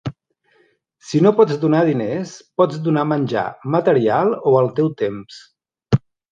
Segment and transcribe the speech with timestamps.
[1.09, 3.45] Si no pots donar diners, pots donar menjar,
[3.79, 5.41] material o el teu temps.